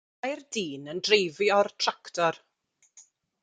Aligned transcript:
Mae'r 0.25 0.39
dyn 0.55 0.89
yn 0.93 1.03
dreifio'r 1.09 1.71
tractor. 1.85 2.43